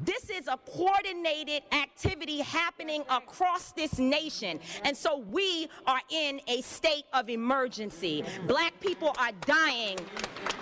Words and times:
This 0.00 0.30
is 0.30 0.48
a 0.48 0.58
coordinated 0.66 1.62
activity 1.72 2.40
happening 2.40 3.02
across 3.10 3.72
this 3.72 3.98
nation. 3.98 4.60
And 4.84 4.96
so 4.96 5.18
we 5.30 5.68
are 5.86 6.00
in 6.10 6.40
a 6.46 6.60
state 6.62 7.04
of 7.12 7.28
emergency. 7.28 8.24
Black 8.46 8.78
people 8.80 9.14
are 9.18 9.32
dying 9.46 9.98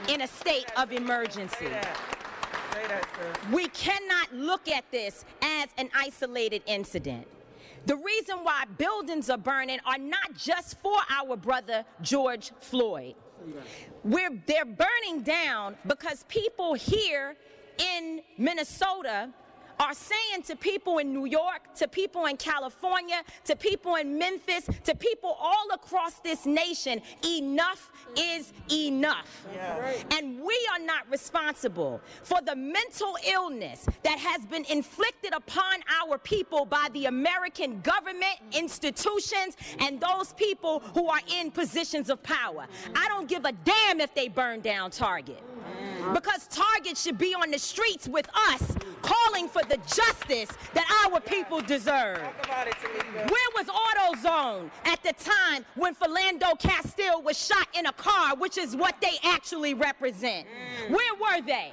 in 0.09 0.23
a 0.23 0.29
state 0.29 0.71
of 0.77 0.93
emergency. 0.93 1.69
We 3.53 3.69
cannot 3.69 4.33
look 4.33 4.69
at 4.69 4.91
this 4.91 5.25
as 5.43 5.69
an 5.79 5.91
isolated 5.95 6.63
incident. 6.67 7.27
The 7.87 7.97
reason 7.97 8.39
why 8.43 8.65
buildings 8.79 9.29
are 9.29 9.39
burning 9.39 9.81
are 9.85 9.99
not 9.99 10.35
just 10.37 10.79
for 10.81 10.97
our 11.11 11.37
brother 11.37 11.85
George 12.01 12.53
Floyd. 12.61 13.17
We're, 14.05 14.31
they're 14.47 14.65
burning 14.65 15.23
down 15.23 15.77
because 15.87 16.25
people 16.29 16.75
here 16.75 17.37
in 17.79 18.21
Minnesota 18.39 19.31
are 19.83 19.95
saying 19.95 20.43
to 20.45 20.55
people 20.55 20.99
in 20.99 21.13
New 21.13 21.27
York, 21.27 21.75
to 21.75 21.89
people 21.89 22.27
in 22.27 22.37
California, 22.37 23.23
to 23.45 23.57
people 23.57 23.97
in 23.97 24.17
Memphis, 24.17 24.69
to 24.85 24.95
people 24.95 25.37
all 25.41 25.67
across 25.75 26.15
this 26.21 26.47
nation, 26.47 27.03
enough 27.27 27.91
is 28.17 28.53
enough. 28.71 29.45
And 30.13 30.41
we 30.41 30.69
are 30.73 30.79
not 30.79 31.11
responsible 31.11 32.01
for 32.23 32.41
the 32.41 32.55
mental 32.55 33.17
illness 33.29 33.87
that 34.05 34.19
has 34.19 34.47
been 34.47 34.65
inflicted 34.67 35.35
upon 35.35 35.81
our 36.01 36.17
people 36.17 36.65
by 36.65 36.89
the 36.93 37.07
American 37.07 37.81
government, 37.81 38.39
institutions, 38.53 39.57
and 39.81 40.01
those 40.01 40.33
people 40.35 40.81
who 40.95 41.09
are 41.09 41.21
in 41.41 41.51
positions 41.51 42.09
of 42.09 42.23
power. 42.23 42.67
I 42.95 43.09
don't 43.09 43.29
give 43.29 43.45
a 43.45 43.53
damn 43.53 44.01
if 44.01 44.15
they 44.15 44.29
burn 44.29 44.61
down 44.61 44.91
Target. 44.93 45.43
Because 46.15 46.47
Target 46.49 46.97
should 46.99 47.19
be 47.19 47.35
on 47.35 47.51
the 47.51 47.59
streets 47.59 48.09
with 48.09 48.29
us 48.51 48.77
calling 49.03 49.49
for 49.49 49.63
the 49.63 49.77
justice 49.79 50.51
that 50.75 51.07
our 51.07 51.21
people 51.21 51.61
deserve. 51.61 52.19
Where 52.19 53.51
was 53.55 53.67
AutoZone 53.67 54.71
at 54.85 55.03
the 55.03 55.13
time 55.13 55.65
when 55.75 55.95
Philando 55.95 56.59
Castile 56.59 57.23
was 57.23 57.39
shot 57.39 57.69
in 57.75 57.87
a 57.87 57.93
car, 57.93 58.37
which 58.37 58.59
is 58.59 58.77
what 58.77 58.97
they 59.01 59.19
actually 59.25 59.75
represent? 59.75 60.47
Where 60.89 61.15
were 61.15 61.41
they? 61.47 61.73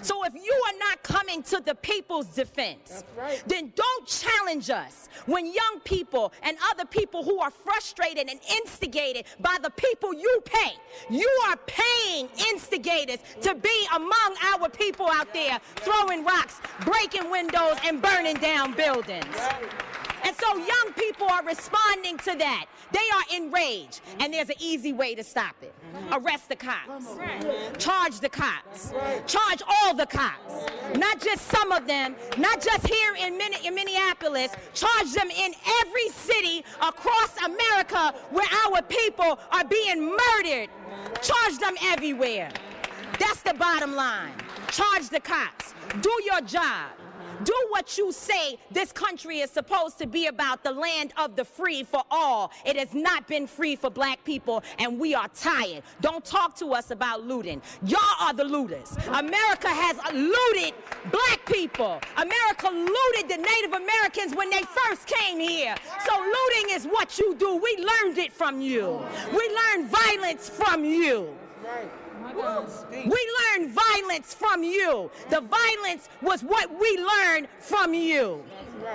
So 0.00 0.24
if 0.24 0.34
you 0.34 0.62
are 0.68 0.78
not 0.78 1.02
coming 1.02 1.42
to 1.44 1.60
the 1.60 1.74
people's 1.74 2.26
defense, 2.26 3.04
right. 3.16 3.42
then 3.46 3.72
don't 3.74 4.06
challenge 4.06 4.70
us 4.70 5.08
when 5.26 5.46
young 5.46 5.80
people 5.84 6.32
and 6.42 6.56
other 6.70 6.84
people 6.84 7.22
who 7.22 7.40
are 7.40 7.50
frustrated 7.50 8.28
and 8.28 8.40
instigated 8.50 9.26
by 9.40 9.56
the 9.62 9.70
people 9.70 10.14
you 10.14 10.42
pay. 10.44 10.72
You 11.10 11.28
are 11.48 11.56
paying 11.66 12.28
instigators 12.50 13.18
to 13.42 13.54
be 13.54 13.86
among 13.94 14.36
our 14.54 14.68
people 14.68 15.08
out 15.08 15.32
there 15.32 15.58
throwing 15.76 16.24
rocks, 16.24 16.60
breaking 16.84 17.30
windows, 17.30 17.76
and 17.84 18.00
burning 18.00 18.36
down 18.36 18.74
buildings. 18.74 19.26
And 20.24 20.36
so 20.36 20.56
young 20.56 20.92
people 20.96 21.26
are 21.26 21.44
responding 21.44 22.16
to 22.18 22.36
that. 22.36 22.66
They 22.92 22.98
are 22.98 23.36
enraged. 23.36 24.00
And 24.20 24.32
there's 24.32 24.48
an 24.50 24.56
easy 24.60 24.92
way 24.92 25.14
to 25.14 25.24
stop 25.24 25.56
it. 25.62 25.74
Arrest 26.12 26.48
the 26.48 26.56
cops. 26.56 27.16
Charge 27.78 28.20
the 28.20 28.28
cops. 28.28 28.92
Charge 29.26 29.62
all 29.66 29.94
the 29.94 30.06
cops. 30.06 30.66
Not 30.96 31.20
just 31.20 31.46
some 31.48 31.72
of 31.72 31.86
them, 31.86 32.14
not 32.38 32.60
just 32.60 32.86
here 32.86 33.14
in, 33.14 33.36
Min- 33.36 33.54
in 33.64 33.74
Minneapolis. 33.74 34.52
Charge 34.74 35.12
them 35.12 35.30
in 35.30 35.52
every 35.82 36.08
city 36.10 36.64
across 36.80 37.36
America 37.38 38.14
where 38.30 38.48
our 38.66 38.82
people 38.82 39.38
are 39.50 39.64
being 39.64 40.16
murdered. 40.16 40.68
Charge 41.22 41.58
them 41.58 41.74
everywhere. 41.84 42.50
That's 43.18 43.42
the 43.42 43.54
bottom 43.54 43.94
line. 43.94 44.32
Charge 44.68 45.08
the 45.08 45.20
cops. 45.20 45.74
Do 46.00 46.12
your 46.24 46.40
job. 46.42 46.90
Do 47.44 47.54
what 47.70 47.98
you 47.98 48.12
say 48.12 48.58
this 48.70 48.92
country 48.92 49.40
is 49.40 49.50
supposed 49.50 49.98
to 49.98 50.06
be 50.06 50.26
about 50.26 50.62
the 50.62 50.72
land 50.72 51.12
of 51.16 51.36
the 51.36 51.44
free 51.44 51.82
for 51.82 52.02
all. 52.10 52.50
It 52.64 52.76
has 52.76 52.94
not 52.94 53.26
been 53.26 53.46
free 53.46 53.76
for 53.76 53.90
black 53.90 54.22
people, 54.24 54.62
and 54.78 54.98
we 54.98 55.14
are 55.14 55.28
tired. 55.28 55.82
Don't 56.00 56.24
talk 56.24 56.56
to 56.56 56.72
us 56.72 56.90
about 56.90 57.26
looting. 57.26 57.60
Y'all 57.84 58.00
are 58.20 58.32
the 58.32 58.44
looters. 58.44 58.96
America 59.08 59.68
has 59.68 59.96
looted 60.12 60.74
black 61.10 61.44
people. 61.46 62.00
America 62.16 62.68
looted 62.68 63.28
the 63.28 63.38
Native 63.38 63.72
Americans 63.72 64.34
when 64.34 64.50
they 64.50 64.62
first 64.62 65.06
came 65.06 65.40
here. 65.40 65.74
So 66.06 66.18
looting 66.18 66.76
is 66.76 66.84
what 66.84 67.18
you 67.18 67.34
do. 67.34 67.56
We 67.56 67.84
learned 67.84 68.18
it 68.18 68.32
from 68.32 68.60
you. 68.60 69.00
We 69.32 69.58
learned 69.76 69.90
violence 69.90 70.48
from 70.48 70.84
you. 70.84 71.34
We 72.90 73.30
learned 73.40 73.70
violence 73.70 74.34
from 74.34 74.62
you. 74.62 75.10
The 75.30 75.40
violence 75.40 76.08
was 76.20 76.42
what 76.42 76.70
we 76.78 76.98
learned 76.98 77.48
from 77.58 77.94
you. 77.94 78.42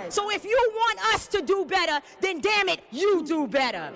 So 0.09 0.31
if 0.31 0.43
you 0.43 0.71
want 0.75 0.99
us 1.13 1.27
to 1.27 1.41
do 1.41 1.65
better, 1.65 1.99
then 2.21 2.41
damn 2.41 2.69
it, 2.69 2.81
you 2.91 3.25
do 3.25 3.47
better. 3.47 3.91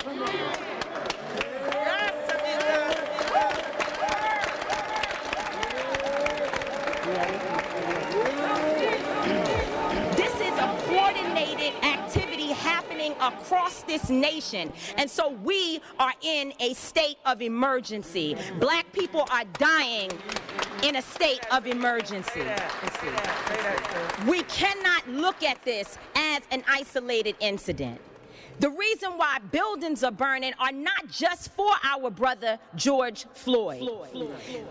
Happening 13.16 13.40
across 13.40 13.84
this 13.84 14.10
nation. 14.10 14.72
And 14.98 15.10
so 15.10 15.30
we 15.30 15.82
are 16.00 16.14
in 16.22 16.54
a 16.60 16.74
state 16.74 17.18
of 17.26 17.42
emergency. 17.42 18.36
Black 18.60 18.92
people 18.94 19.28
are 19.32 19.46
dying 19.58 20.12
in 20.84 20.96
a 20.98 21.02
state 21.02 21.46
of 21.52 21.68
emergency. 21.68 22.44
We 24.28 24.44
cannot 24.44 25.08
look 25.10 25.44
at 25.44 25.64
this 25.64 25.98
as 26.16 26.42
an 26.52 26.64
isolated 26.68 27.36
incident. 27.40 28.00
The 28.60 28.70
reason 28.70 29.12
why 29.18 29.40
buildings 29.52 30.04
are 30.04 30.12
burning 30.12 30.54
are 30.60 30.72
not 30.72 31.08
just 31.10 31.52
for 31.54 31.72
our 31.84 32.12
brother 32.12 32.60
George 32.76 33.26
Floyd. 33.34 33.90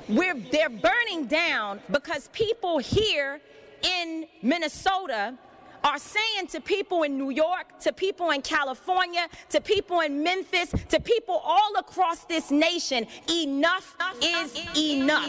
We're, 0.08 0.34
they're 0.34 0.68
burning 0.68 1.26
down 1.26 1.80
because 1.90 2.28
people 2.28 2.78
here 2.78 3.40
in 3.82 4.26
Minnesota 4.42 5.36
are 5.84 5.98
saying 5.98 6.46
to 6.48 6.60
people 6.60 7.02
in 7.02 7.16
New 7.16 7.30
York, 7.30 7.78
to 7.80 7.92
people 7.92 8.30
in 8.30 8.42
California, 8.42 9.26
to 9.50 9.60
people 9.60 10.00
in 10.00 10.22
Memphis, 10.22 10.72
to 10.88 11.00
people 11.00 11.40
all 11.44 11.76
across 11.78 12.24
this 12.24 12.50
nation, 12.50 13.06
enough 13.30 13.96
is 14.22 14.54
enough. 14.76 15.26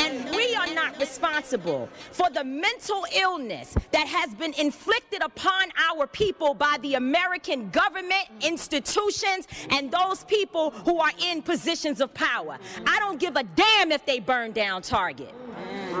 And 0.00 0.34
we 0.34 0.54
are 0.54 0.72
not 0.74 0.98
responsible 0.98 1.88
for 2.12 2.30
the 2.30 2.44
mental 2.44 3.04
illness 3.14 3.74
that 3.92 4.06
has 4.06 4.34
been 4.34 4.54
inflicted 4.54 5.22
upon 5.22 5.70
our 5.90 6.06
people 6.06 6.54
by 6.54 6.78
the 6.82 6.94
American 6.94 7.70
government, 7.70 8.26
institutions, 8.40 9.46
and 9.70 9.90
those 9.90 10.24
people 10.24 10.70
who 10.70 10.98
are 10.98 11.12
in 11.22 11.42
positions 11.42 12.00
of 12.00 12.12
power. 12.14 12.58
I 12.86 12.98
don't 12.98 13.18
give 13.18 13.36
a 13.36 13.44
damn 13.44 13.92
if 13.92 14.04
they 14.06 14.20
burn 14.20 14.52
down 14.52 14.82
Target. 14.82 15.34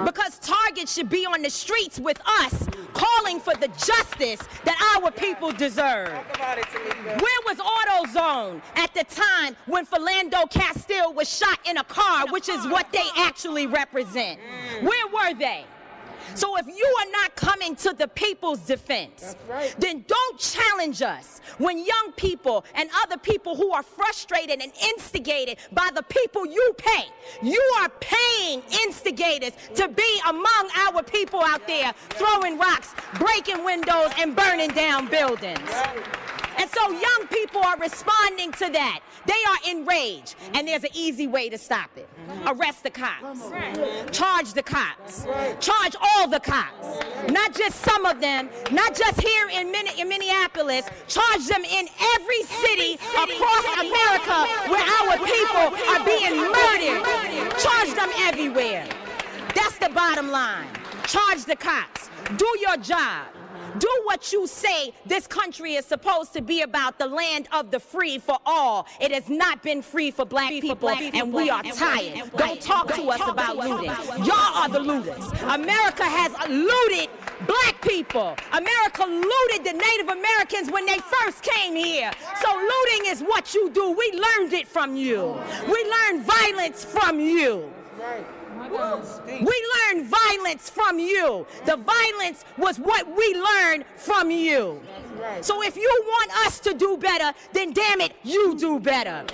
Because 0.04 0.38
Target 0.38 0.88
should 0.88 1.08
be 1.08 1.24
on 1.24 1.42
the 1.42 1.50
streets 1.50 2.00
with 2.00 2.20
us 2.26 2.68
calling 2.92 3.40
for 3.40 3.54
the 3.54 3.68
justice 3.68 4.40
that 4.64 4.96
our 4.96 5.10
people 5.10 5.52
deserve. 5.52 6.08
Where 6.08 7.40
was 7.46 7.58
AutoZone 7.58 8.60
at 8.76 8.92
the 8.94 9.04
time 9.04 9.56
when 9.66 9.86
Philando 9.86 10.50
Castile 10.50 11.12
was 11.12 11.28
shot 11.28 11.58
in 11.64 11.76
a 11.76 11.84
car, 11.84 12.26
which 12.30 12.48
is 12.48 12.66
what 12.66 12.90
they 12.92 13.04
actually 13.16 13.66
represent? 13.66 14.40
Where 14.82 15.06
were 15.08 15.34
they? 15.34 15.64
So 16.34 16.56
if 16.56 16.66
you 16.66 16.96
are 17.00 17.10
not 17.10 17.36
coming 17.36 17.76
to 17.76 17.92
the 17.92 18.08
people's 18.08 18.60
defense, 18.60 19.36
then 19.78 20.04
don't 20.06 20.38
challenge 20.38 21.02
us 21.02 21.40
when 21.58 21.78
young 21.78 22.12
people 22.16 22.64
and 22.74 22.90
other 23.04 23.18
people 23.18 23.56
who 23.56 23.72
are 23.72 23.82
frustrated 23.82 24.60
and 24.60 24.72
instigated 24.82 25.58
by 25.72 25.90
the 25.94 26.02
people 26.02 26.46
you 26.46 26.74
pay. 26.76 27.04
You 27.42 27.62
are 27.80 27.88
paying 28.00 28.62
instigators 28.82 29.52
to 29.74 29.88
be 29.88 30.20
among 30.28 30.68
our 30.76 31.02
people 31.02 31.42
out 31.42 31.66
there 31.66 31.92
throwing 32.10 32.58
rocks, 32.58 32.94
breaking 33.18 33.64
windows, 33.64 34.10
and 34.18 34.34
burning 34.34 34.70
down 34.70 35.08
buildings. 35.08 35.70
And 36.58 36.70
so 36.70 36.90
young 36.90 37.26
people 37.30 37.60
are 37.62 37.78
responding 37.78 38.52
to 38.52 38.70
that. 38.70 39.00
They 39.26 39.32
are 39.32 39.72
enraged. 39.72 40.36
And 40.54 40.68
there's 40.68 40.84
an 40.84 40.90
easy 40.94 41.26
way 41.26 41.48
to 41.48 41.58
stop 41.58 41.90
it. 41.96 42.08
Arrest 42.46 42.82
the 42.82 42.90
cops. 42.90 43.50
Charge 44.10 44.52
the 44.52 44.62
cops. 44.62 45.26
Charge 45.60 45.96
all 46.00 46.28
the 46.28 46.40
cops. 46.40 46.98
Not 47.30 47.54
just 47.54 47.80
some 47.80 48.04
of 48.06 48.20
them, 48.20 48.50
not 48.70 48.94
just 48.94 49.20
here 49.20 49.48
in, 49.48 49.72
Minneapolis. 50.08 50.86
Charge 51.08 51.46
them 51.46 51.64
in 51.64 51.88
every 52.16 52.42
city 52.42 52.94
across 52.94 53.64
America 53.80 54.46
where 54.70 54.84
our 55.00 55.16
people 55.18 55.74
are 55.90 56.04
being 56.04 56.36
murdered. 56.36 57.02
Charge 57.58 57.94
them 57.94 58.10
everywhere. 58.18 58.86
That's 59.54 59.78
the 59.78 59.88
bottom 59.88 60.30
line. 60.30 60.66
Charge 61.06 61.44
the 61.44 61.56
cops. 61.56 62.10
Do 62.36 62.48
your 62.60 62.76
job. 62.78 63.26
Do 63.78 63.88
what 64.04 64.32
you 64.32 64.46
say 64.46 64.92
this 65.06 65.26
country 65.26 65.74
is 65.74 65.84
supposed 65.84 66.32
to 66.34 66.42
be 66.42 66.62
about 66.62 66.98
the 66.98 67.06
land 67.06 67.48
of 67.52 67.70
the 67.70 67.80
free 67.80 68.18
for 68.18 68.38
all. 68.46 68.86
It 69.00 69.12
has 69.12 69.28
not 69.28 69.62
been 69.62 69.82
free 69.82 70.10
for 70.10 70.24
black 70.24 70.50
people, 70.50 70.88
and 70.88 71.32
we 71.32 71.50
are 71.50 71.62
tired. 71.62 72.30
Don't 72.36 72.60
talk 72.60 72.94
to 72.94 73.02
us 73.10 73.20
about 73.26 73.56
looting. 73.56 73.90
Y'all 74.24 74.54
are 74.56 74.68
the 74.68 74.80
looters. 74.80 75.26
America 75.42 76.04
has 76.04 76.32
looted 76.48 77.08
black 77.46 77.80
people. 77.82 78.36
America 78.52 79.04
looted 79.04 79.64
the 79.64 79.72
Native 79.72 80.08
Americans 80.08 80.70
when 80.70 80.86
they 80.86 80.98
first 80.98 81.42
came 81.42 81.74
here. 81.74 82.10
So 82.42 82.54
looting 82.54 83.10
is 83.10 83.20
what 83.20 83.54
you 83.54 83.70
do. 83.70 83.90
We 83.92 84.12
learned 84.12 84.52
it 84.52 84.68
from 84.68 84.96
you. 84.96 85.36
We 85.66 85.84
learned 85.84 86.24
violence 86.24 86.84
from 86.84 87.20
you. 87.20 87.72
We 89.26 89.66
learned 89.76 90.06
violence 90.06 90.70
from 90.70 90.98
you. 90.98 91.46
The 91.64 91.76
violence 91.76 92.44
was 92.56 92.78
what 92.78 93.06
we 93.14 93.34
learned 93.34 93.84
from 93.96 94.30
you. 94.30 94.80
So 95.40 95.62
if 95.62 95.76
you 95.76 96.02
want 96.06 96.46
us 96.46 96.60
to 96.60 96.74
do 96.74 96.96
better, 96.96 97.36
then 97.52 97.72
damn 97.72 98.00
it, 98.00 98.12
you 98.22 98.56
do 98.56 98.78
better. 98.80 99.24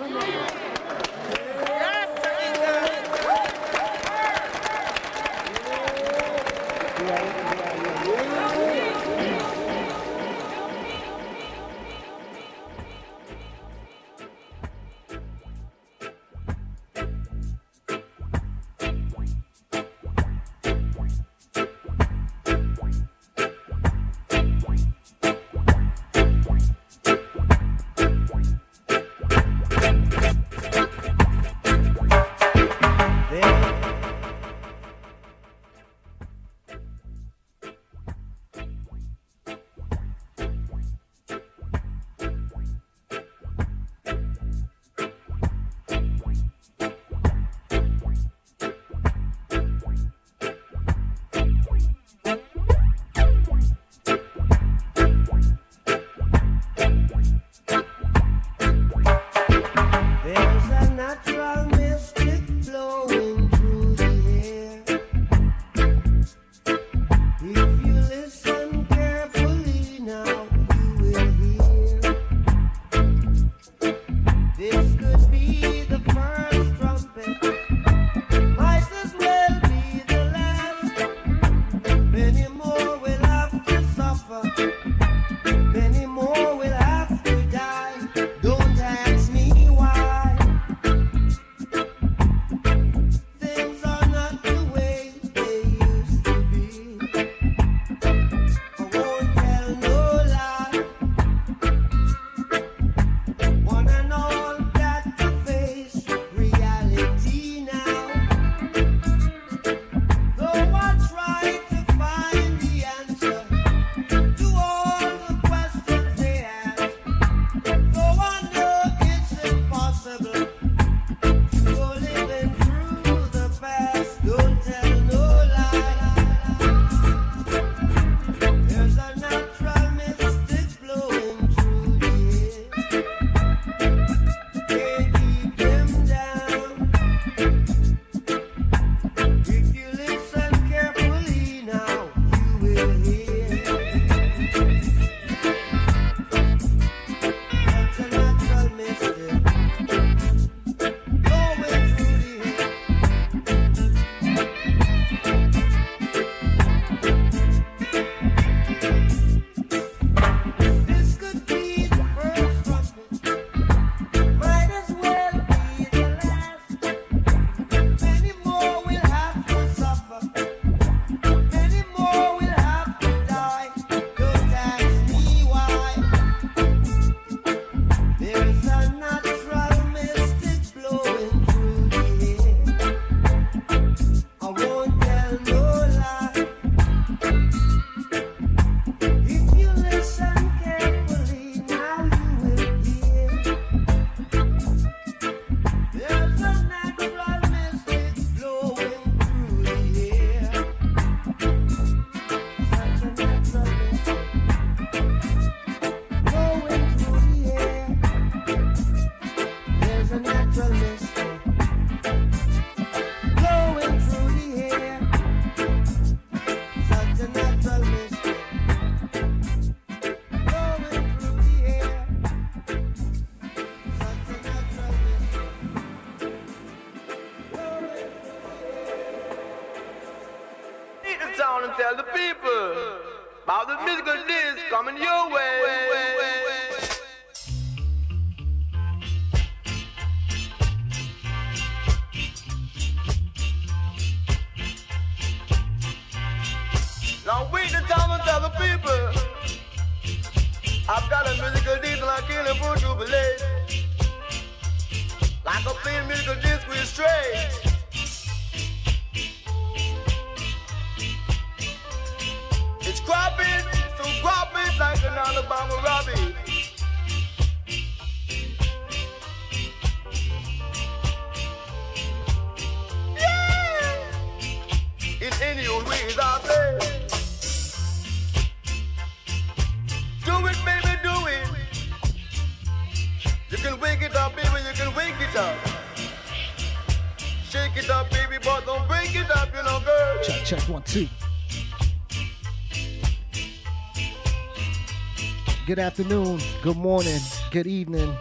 Good 295.70 295.78
afternoon, 295.78 296.40
good 296.62 296.76
morning, 296.76 297.20
good 297.52 297.68
evening 297.68 298.12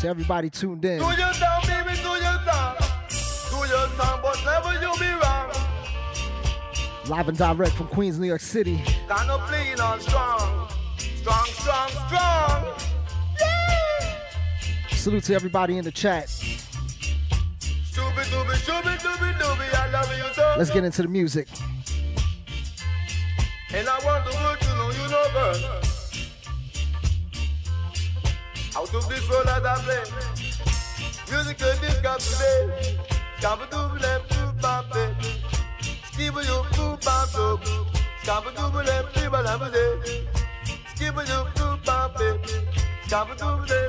to 0.00 0.08
everybody 0.08 0.48
tuned 0.48 0.82
in. 0.82 0.98
Do 0.98 1.04
your 1.04 1.30
time, 1.34 1.60
baby, 1.66 1.94
do 2.00 2.08
your 2.08 2.40
time. 2.48 2.76
Do 3.50 3.56
your 3.68 3.86
time, 3.98 4.20
but 4.22 4.42
never 4.46 4.72
you 4.80 4.90
be 4.98 5.12
wrong. 5.22 5.50
Live 7.06 7.28
and 7.28 7.36
direct 7.36 7.72
from 7.72 7.88
Queens, 7.88 8.18
New 8.18 8.26
York 8.26 8.40
City. 8.40 8.80
Kind 9.08 9.30
of 9.30 9.42
playing 9.42 9.78
on 9.78 10.00
strong. 10.00 10.70
Strong, 10.96 11.44
strong, 11.48 11.88
strong. 11.90 12.74
Yeah! 13.40 14.18
Salute 14.92 15.24
to 15.24 15.34
everybody 15.34 15.76
in 15.76 15.84
the 15.84 15.92
chat. 15.92 16.34
Let's 20.56 20.70
get 20.70 20.82
into 20.82 21.02
the 21.02 21.08
music. 21.08 21.46
Dooby 43.08 43.85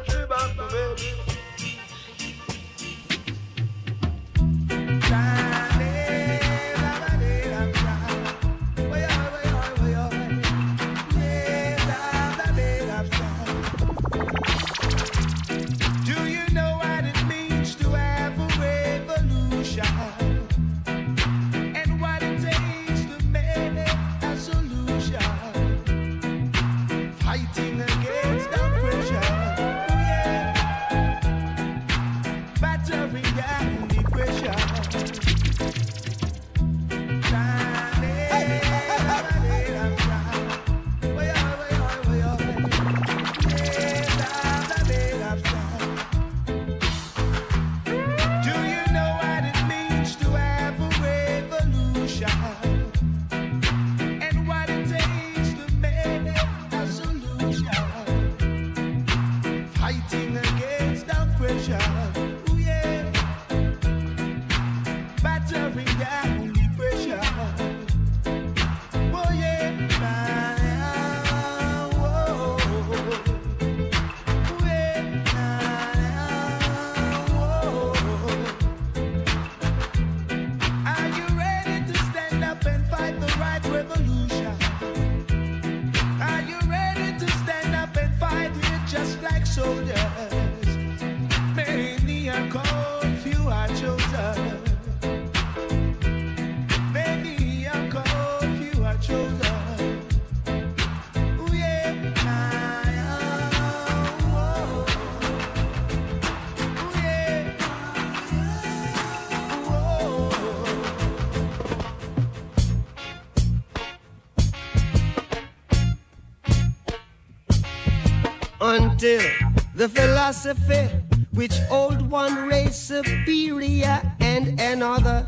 philosophy 120.27 120.89
which 121.31 121.57
old 121.71 122.01
one 122.11 122.49
race 122.49 122.75
superior 122.75 124.01
and 124.19 124.59
another 124.59 125.25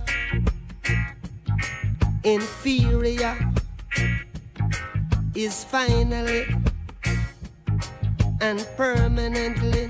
inferior 2.26 3.38
is 5.36 5.64
finally 5.64 6.46
and 8.42 8.68
permanently 8.76 9.90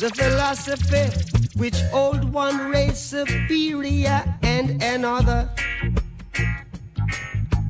the 0.00 0.08
philosophy 0.08 1.10
which 1.56 1.76
old 1.92 2.24
one 2.32 2.70
race 2.70 2.98
superior 2.98 4.24
and 4.42 4.82
another 4.82 5.46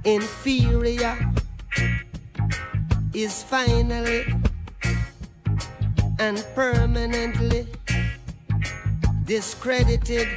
inferior 0.04 1.18
is 3.12 3.42
finally 3.42 4.32
and 6.20 6.46
permanently 6.54 7.66
discredited 9.24 10.28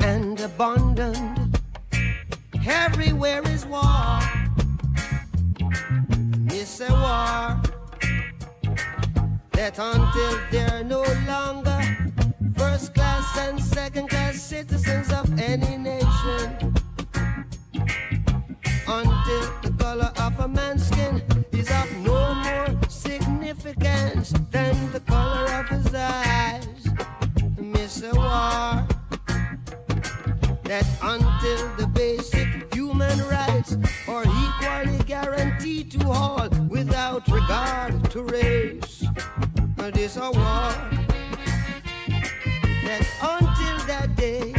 and 0.00 0.38
abandoned. 0.38 1.58
Everywhere 2.66 3.42
is 3.48 3.64
war. 3.64 4.20
It's 6.52 6.78
a 6.82 6.92
war 6.92 7.69
that 9.60 9.78
until 9.78 10.40
they're 10.50 10.82
no 10.84 11.02
longer 11.28 11.78
first 12.56 12.94
class 12.94 13.36
and 13.40 13.62
second 13.62 14.08
class 14.08 14.40
citizens 14.40 15.12
of 15.12 15.26
any 15.38 15.76
nation, 15.76 16.46
until 18.88 19.44
the 19.60 19.74
color 19.78 20.10
of 20.16 20.40
a 20.40 20.48
man's 20.48 20.86
skin 20.86 21.22
is 21.52 21.70
of 21.70 21.88
no 21.98 22.34
more 22.36 22.68
significance 22.88 24.32
than 24.50 24.74
the 24.92 25.00
color 25.00 25.46
of 25.60 25.68
his 25.68 25.94
eyes, 25.94 26.82
miss 27.58 28.02
a 28.02 28.14
war. 28.14 28.88
That 30.70 30.86
until 31.02 31.62
the 31.76 31.86
basic 31.92 32.72
human 32.72 33.18
rights 33.28 33.76
are 34.08 34.24
equally 34.24 35.04
guaranteed 35.04 35.90
to 35.90 36.08
all 36.08 36.48
without 36.70 37.28
regard 37.28 38.10
to 38.12 38.22
race. 38.22 39.04
This 39.80 40.16
it's 40.16 40.36
war 40.36 40.72
that 42.84 43.02
until 43.22 43.86
that 43.86 44.14
day, 44.14 44.52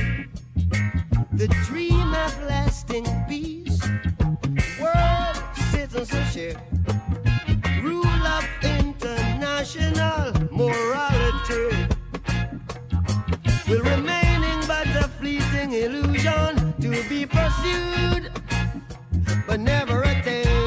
the 1.32 1.48
dream 1.66 2.14
of 2.14 2.44
lasting 2.44 3.06
peace, 3.30 3.80
world 4.82 5.38
citizenship, 5.72 6.58
rule 7.84 8.06
of 8.06 8.44
international 8.64 10.34
morality 10.52 11.88
will 13.70 13.84
remain 13.84 14.44
in 14.44 14.60
but 14.68 14.88
a 14.88 15.08
fleeting 15.20 15.72
illusion 15.72 16.74
to 16.82 16.90
be 17.08 17.28
pursued 17.28 18.32
but 19.48 19.60
never 19.60 20.02
attained. 20.02 20.61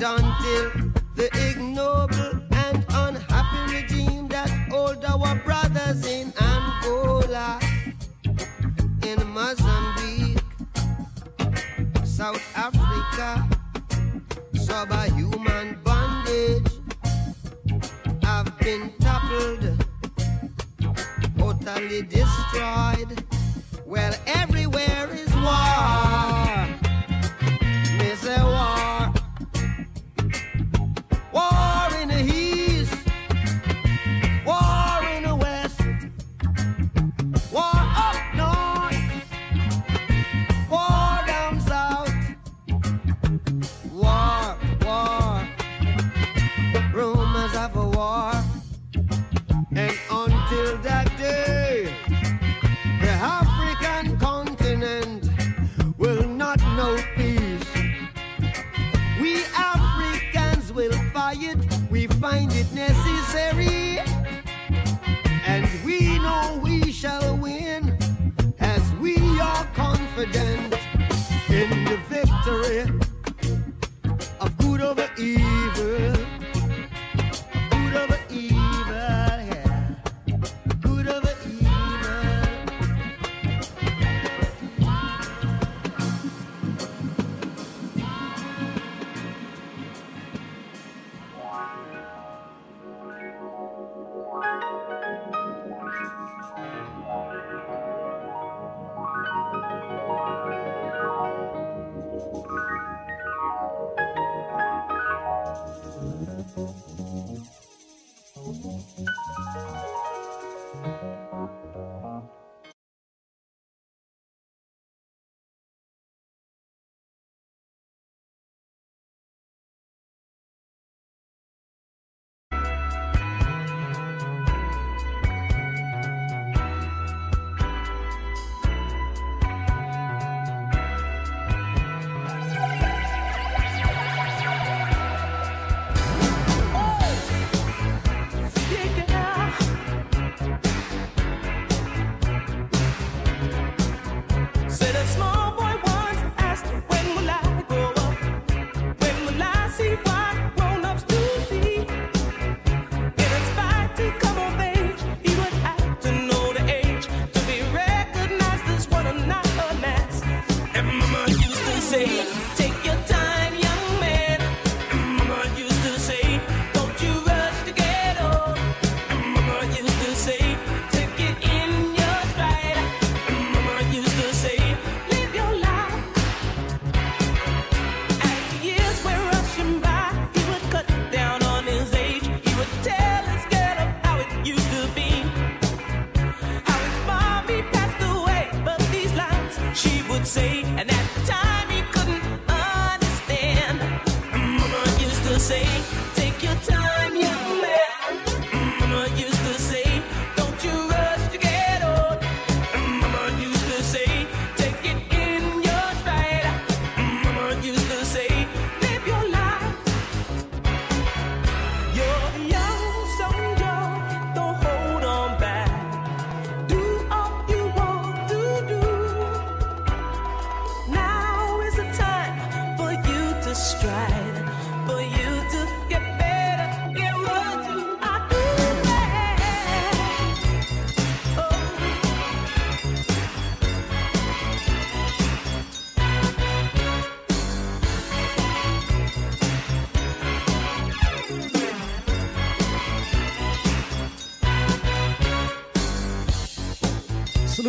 and 0.00 0.20
until 0.20 0.92
the 1.16 1.28
ignoble 1.48 2.40
and 2.52 2.84
unhappy 2.90 3.74
regime 3.74 4.28
that 4.28 4.48
hold 4.70 5.04
our 5.04 5.34
brothers 5.36 6.06
in 6.06 6.32
Angola, 6.40 7.58
in 9.02 9.26
Mozambique, 9.28 10.38
South 12.04 12.42
Africa, 12.56 13.48
subhuman 14.54 15.78
bondage, 15.82 16.72
have 18.22 18.56
been 18.60 18.92
toppled, 19.00 19.84
totally 21.38 22.02
destroyed. 22.02 23.24
Well, 23.84 24.14
everywhere 24.26 25.08
is 25.12 25.34
war. 25.34 26.07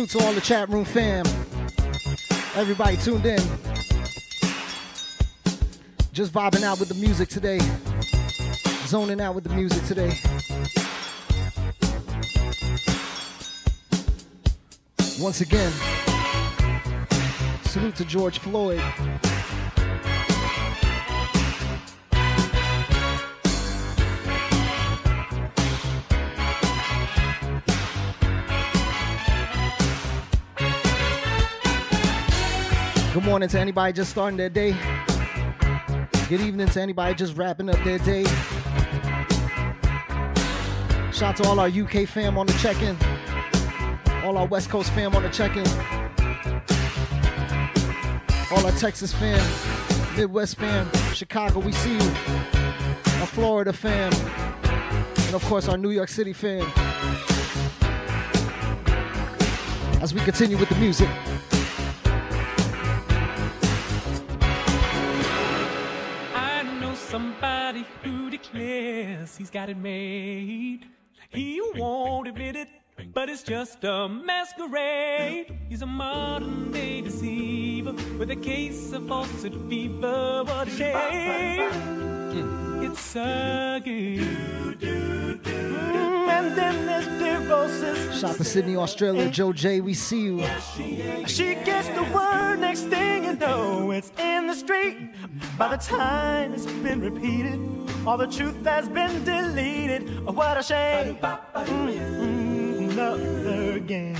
Salute 0.00 0.18
to 0.18 0.26
all 0.26 0.32
the 0.32 0.40
chat 0.40 0.66
room 0.70 0.86
fam. 0.86 1.26
Everybody 2.56 2.96
tuned 2.96 3.26
in. 3.26 3.38
Just 6.10 6.32
vibing 6.32 6.62
out 6.62 6.80
with 6.80 6.88
the 6.88 6.94
music 6.94 7.28
today. 7.28 7.58
Zoning 8.86 9.20
out 9.20 9.34
with 9.34 9.44
the 9.44 9.54
music 9.54 9.84
today. 9.84 10.18
Once 15.20 15.42
again, 15.42 15.70
salute 17.64 17.94
to 17.96 18.06
George 18.06 18.38
Floyd. 18.38 18.80
morning 33.30 33.48
to 33.48 33.60
anybody 33.60 33.92
just 33.92 34.10
starting 34.10 34.36
their 34.36 34.48
day. 34.48 34.74
Good 36.28 36.40
evening 36.40 36.66
to 36.66 36.80
anybody 36.80 37.14
just 37.14 37.36
wrapping 37.36 37.70
up 37.70 37.78
their 37.84 38.00
day. 38.00 38.24
Shout 41.12 41.22
out 41.22 41.36
to 41.36 41.44
all 41.44 41.60
our 41.60 41.68
UK 41.68 42.08
fam 42.08 42.36
on 42.36 42.46
the 42.48 42.52
check 42.54 42.82
in, 42.82 42.96
all 44.24 44.36
our 44.36 44.46
West 44.46 44.68
Coast 44.68 44.90
fam 44.94 45.14
on 45.14 45.22
the 45.22 45.28
check 45.28 45.56
in, 45.56 45.64
all 48.50 48.66
our 48.66 48.72
Texas 48.72 49.14
fam, 49.14 49.38
Midwest 50.16 50.56
fam, 50.56 50.90
Chicago, 51.14 51.60
we 51.60 51.70
see 51.70 51.92
you, 51.92 52.10
our 53.20 53.26
Florida 53.26 53.72
fam, 53.72 54.12
and 55.26 55.36
of 55.36 55.44
course 55.44 55.68
our 55.68 55.76
New 55.76 55.90
York 55.90 56.08
City 56.08 56.32
fam. 56.32 56.66
As 60.02 60.12
we 60.12 60.20
continue 60.20 60.58
with 60.58 60.68
the 60.68 60.76
music. 60.80 61.08
He's 69.36 69.50
got 69.50 69.68
it 69.68 69.76
made. 69.76 70.86
He 71.28 71.60
won't 71.74 72.28
admit 72.28 72.56
it, 72.56 72.68
but 73.12 73.28
it's 73.28 73.42
just 73.42 73.84
a 73.84 74.08
masquerade. 74.08 75.58
He's 75.68 75.82
a 75.82 75.86
modern 75.86 76.72
day 76.72 77.00
deceiver 77.00 77.92
with 78.18 78.30
a 78.30 78.36
case 78.36 78.92
of 78.92 79.06
falsehood 79.06 79.68
fever. 79.68 80.44
What 80.44 80.68
a 80.68 80.70
shame! 80.70 82.82
It's 82.82 83.16
a 83.16 83.82
mm. 83.84 86.19
Game. 86.30 86.44
And 86.44 86.56
then 86.56 86.86
there's 86.86 87.08
neurosis. 87.20 88.20
Shout 88.20 88.36
to 88.36 88.44
Sydney, 88.44 88.76
Australia. 88.76 89.28
Joe 89.30 89.52
J, 89.52 89.80
we 89.80 89.94
see 89.94 90.22
you. 90.22 90.46
She 91.26 91.54
gets 91.54 91.88
the 91.88 92.02
word, 92.14 92.58
next 92.60 92.82
thing 92.84 93.24
you 93.24 93.34
know, 93.36 93.90
it's 93.90 94.10
in 94.18 94.46
the 94.46 94.54
street. 94.54 94.96
By 95.58 95.68
the 95.68 95.76
time 95.76 96.52
it's 96.54 96.66
been 96.66 97.00
repeated, 97.00 97.58
all 98.06 98.16
the 98.16 98.26
truth 98.26 98.64
has 98.64 98.88
been 98.88 99.24
deleted. 99.24 100.22
Oh, 100.26 100.32
what 100.32 100.56
a 100.58 100.62
shame. 100.62 101.16
Mm, 101.16 102.90
Another 102.92 103.78
game. 103.80 104.16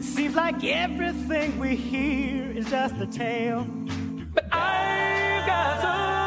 Seems 0.00 0.34
like 0.34 0.62
everything 0.64 1.58
we 1.58 1.74
hear 1.76 2.50
is 2.50 2.68
just 2.70 2.94
a 2.96 3.06
tale. 3.06 3.64
But 4.34 4.44
I've 4.52 5.46
got 5.46 5.80
something 5.80 6.21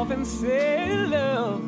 I've 0.00 0.06
often 0.06 0.24
said 0.24 1.10
love 1.10 1.60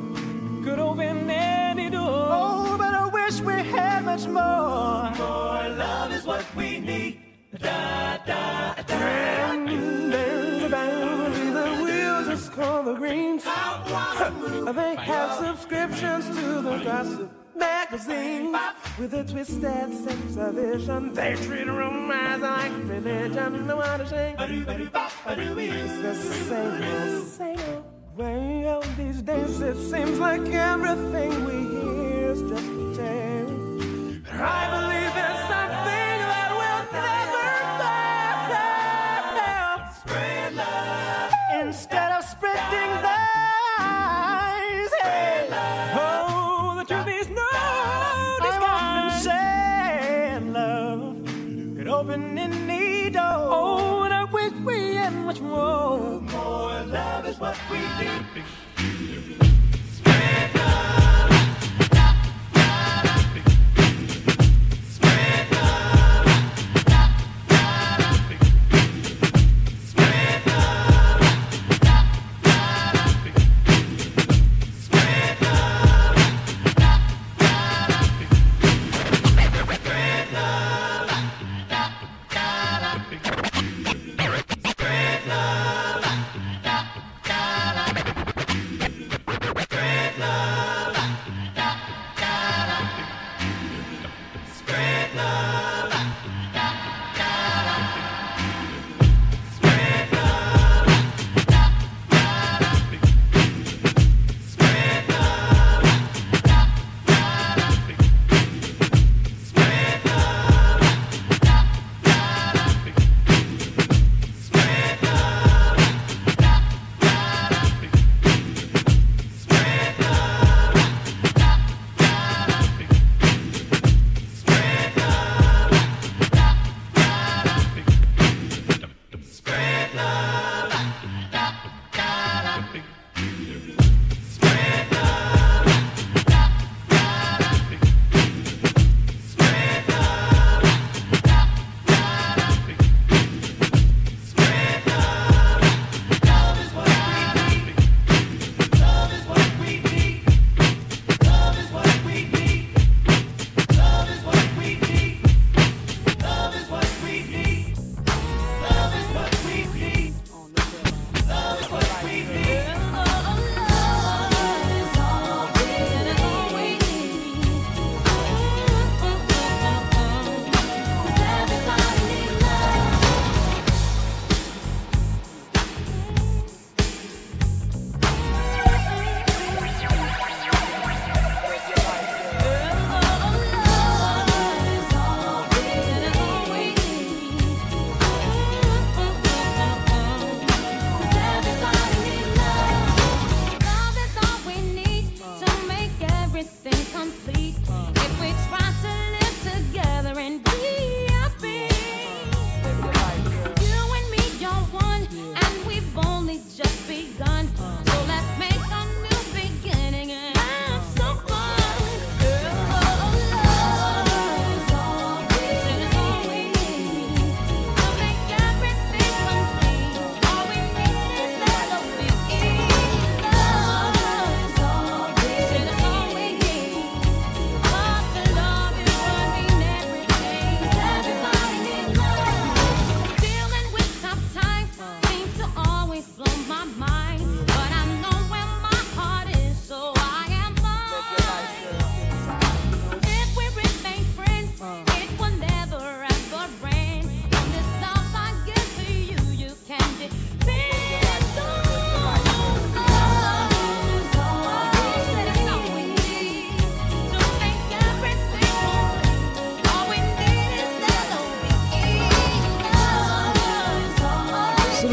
could 0.65 0.79
open 0.79 1.29
any 1.29 1.91
door. 1.91 2.29
Oh, 2.33 2.77
but 2.79 2.95
I 2.95 3.07
wish 3.09 3.43
we 3.43 3.53
had 3.53 4.07
much 4.07 4.25
more. 4.25 5.13
More 5.19 5.69
love 5.77 6.13
is 6.15 6.25
what 6.25 6.43
we 6.57 6.81
need. 6.81 7.21
Da, 7.59 8.17
da, 8.25 8.73
da. 8.85 8.95
And 8.95 10.11
there's 10.11 10.63
a 10.63 10.69
boundary, 10.71 11.51
the 11.51 11.83
wheels 11.85 12.27
just 12.27 12.53
call 12.53 12.83
the 12.85 12.95
greens. 12.95 13.45
they 13.45 14.95
have 14.97 15.37
subscriptions 15.37 16.27
to 16.29 16.63
the 16.63 16.79
gossip 16.83 17.31
magazines 17.55 18.57
with 18.99 19.13
a 19.13 19.25
twisted 19.25 19.61
sense 19.61 20.37
of 20.39 20.55
vision. 20.55 21.13
They 21.13 21.35
treat 21.35 21.69
a 21.69 21.73
romance 21.73 22.41
like 22.41 22.73
religion. 22.89 23.67
No 23.67 23.77
what 23.77 24.01
a 24.01 24.07
shame. 24.09 24.37
It's 24.39 26.01
the 26.01 26.15
same 26.15 26.83
old, 26.83 27.27
same 27.27 27.61
old 27.75 28.02
out 28.21 28.85
these 28.97 29.23
days. 29.23 29.61
It 29.61 29.77
seems 29.77 30.19
like 30.19 30.47
everything 30.49 31.45
we 31.45 31.53
hear 31.69 32.33
is 32.33 32.43
just 32.43 32.53
a 32.53 32.95
tale. 32.95 33.49
I 34.35 34.69
believe 34.75 35.15
there's 35.15 35.41
something 35.49 36.19
that 36.33 36.51
will 36.61 36.85
never 36.93 37.49
fail. 39.41 39.79
Spread 40.01 40.55
love 40.55 41.33
instead 41.67 42.13
of 42.13 42.25
spreading 42.25 42.93
lies. 43.03 44.93
Oh, 45.95 46.75
the 46.79 46.85
truth 46.85 47.09
is 47.09 47.29
no 47.29 47.49
disguise. 48.43 48.57
I've 48.57 48.63
often 48.63 49.11
said 49.23 50.43
love 50.53 51.17
could 51.77 51.89
open 51.89 52.35
what 57.43 57.59
we 57.73 57.79
need. 57.79 58.72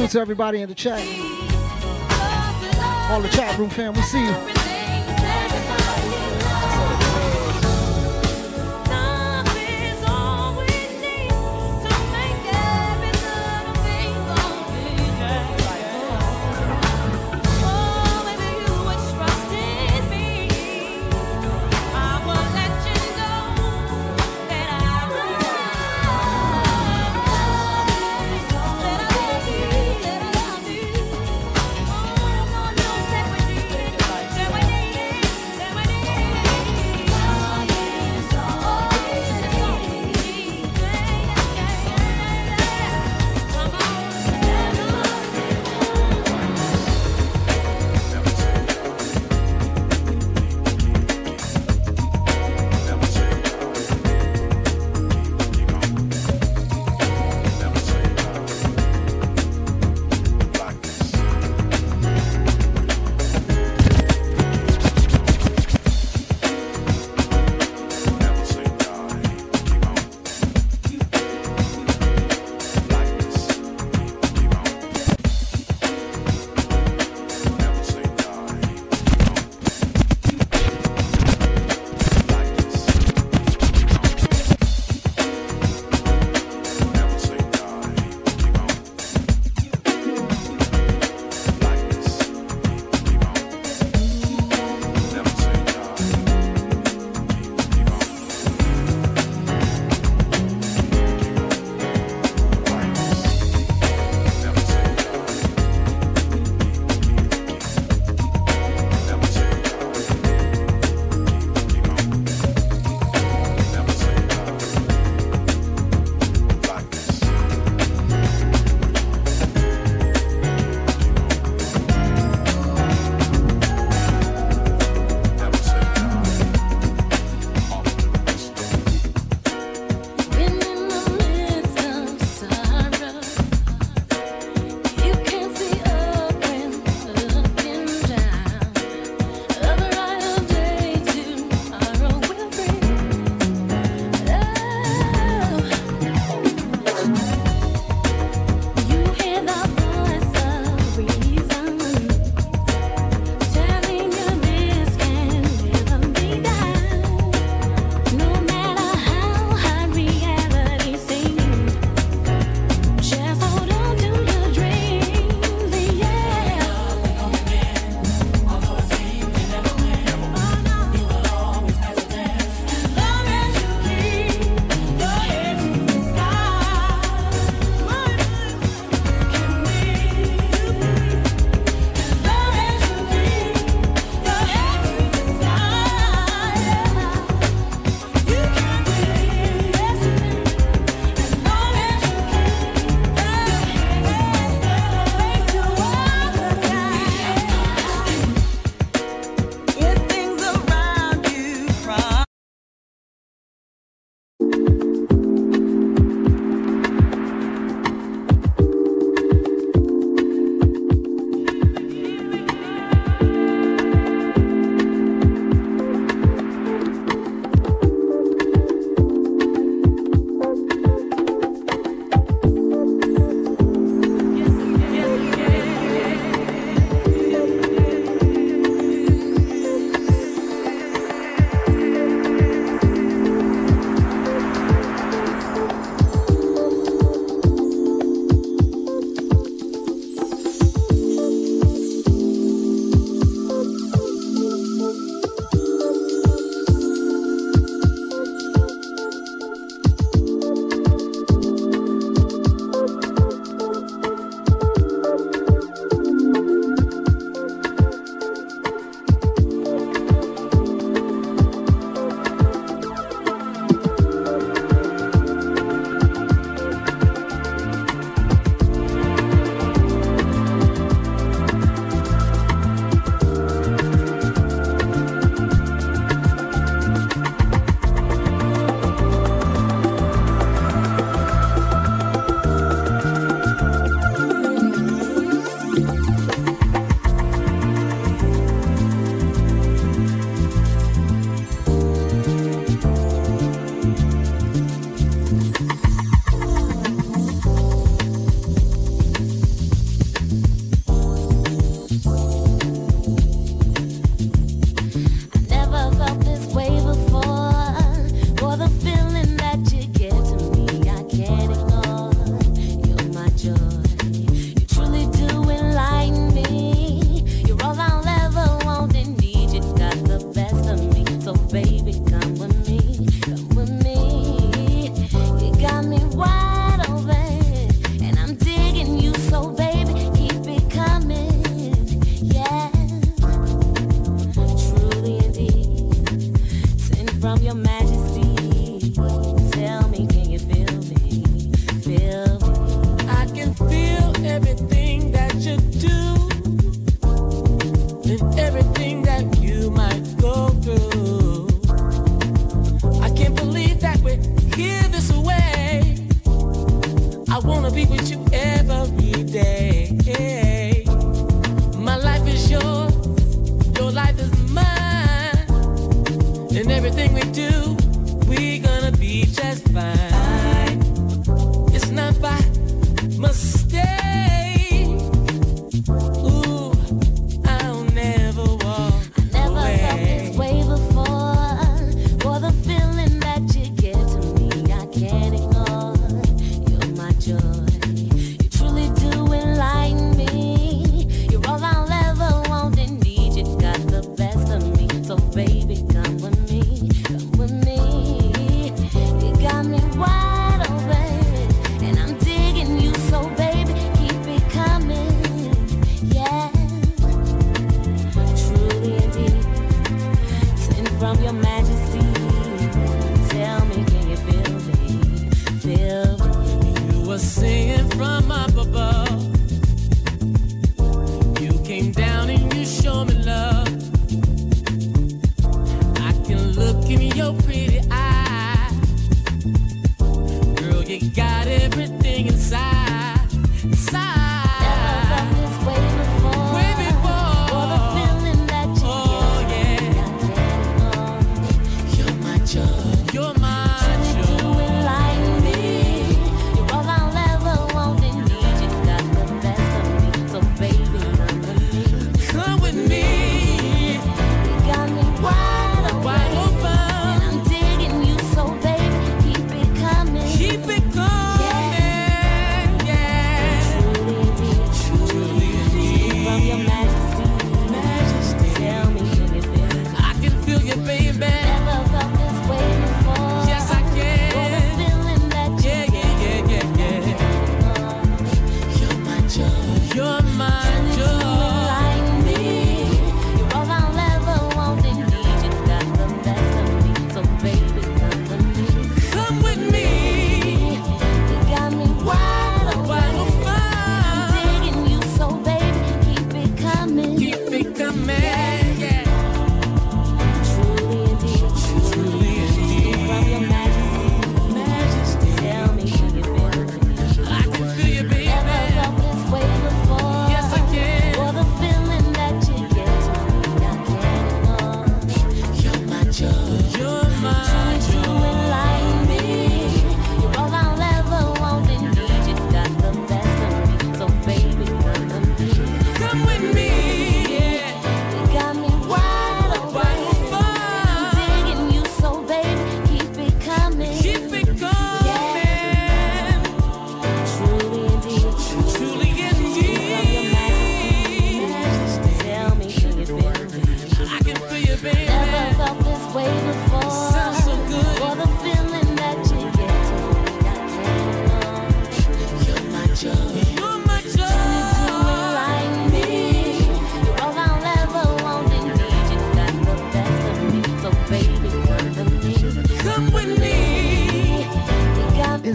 To 0.09 0.19
everybody 0.19 0.61
in 0.61 0.69
the 0.69 0.73
chat. 0.73 0.99
All 3.11 3.21
the 3.21 3.29
chat 3.29 3.57
room 3.59 3.69
fam, 3.69 3.93
we 3.93 4.01
see 4.01 4.25
you. 4.25 4.58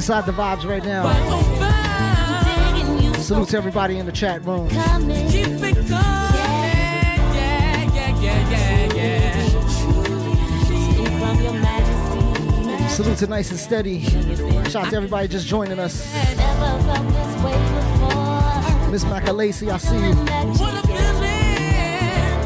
inside 0.05 0.27
the 0.27 0.33
vibes 0.33 0.69
right 0.69 0.85
now. 0.85 1.03
Salute 3.15 3.49
to 3.49 3.57
everybody 3.57 3.97
in 3.97 4.05
the 4.05 4.13
chat 4.13 4.45
room. 4.45 4.69
Salute 12.91 13.17
to 13.17 13.27
Nice 13.29 13.51
and 13.51 13.59
Steady. 13.59 14.03
Shout 14.69 14.77
out 14.77 14.91
to 14.91 14.97
everybody 14.97 15.27
just 15.27 15.47
joining 15.47 15.79
us. 15.79 16.05
Miss 18.91 19.05
Macalacy, 19.05 19.73
I 19.73 19.79
see 19.79 19.97
you. 19.97 20.13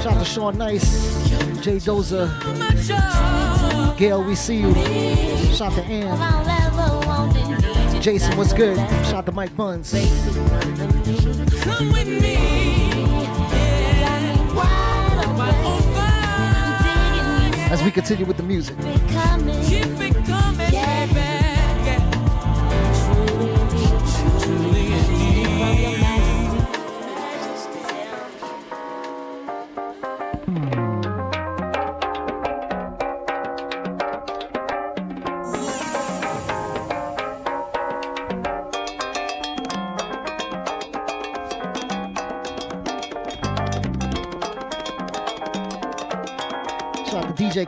Shout 0.01 0.13
out 0.13 0.19
to 0.21 0.25
Sean 0.25 0.57
Nice, 0.59 1.29
Jay 1.61 1.79
Doza, 1.79 2.29
Gail, 3.99 4.23
we 4.23 4.37
see 4.37 4.59
you. 4.59 4.73
Shout 5.55 5.73
out 5.73 5.75
to 5.75 5.83
Ann. 5.83 6.88
Jason, 8.01 8.37
what's 8.37 8.53
good? 8.53 8.77
Shout 9.05 9.15
out 9.15 9.27
to 9.27 9.33
Mike 9.33 9.55
Buns. 9.57 9.91
Come 11.63 11.93
with 11.93 12.09
me. 12.09 12.37
As 17.71 17.83
we 17.83 17.91
continue 17.91 18.25
with 18.25 18.39
the 18.39 18.43
music. 18.43 18.77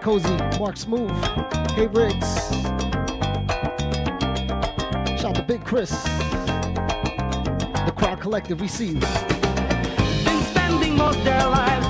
Cozy, 0.00 0.34
Mark 0.58 0.78
Smooth, 0.78 1.10
Hey 1.72 1.86
Riggs. 1.86 2.50
Shout 5.20 5.26
out 5.26 5.34
to 5.34 5.44
Big 5.46 5.62
Chris. 5.62 5.90
The 7.84 7.92
Crowd 7.94 8.18
Collective, 8.18 8.62
we 8.62 8.68
see 8.68 8.86
you. 8.86 9.00
Been 9.00 10.42
spending 10.42 10.96
most 10.96 11.22
their 11.22 11.46
lives 11.46 11.89